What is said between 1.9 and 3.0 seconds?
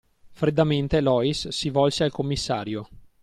al commissario.